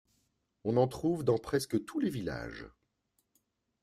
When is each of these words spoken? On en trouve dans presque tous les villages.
On 0.63 0.77
en 0.77 0.87
trouve 0.87 1.23
dans 1.23 1.37
presque 1.37 1.85
tous 1.85 1.99
les 1.99 2.09
villages. 2.09 2.65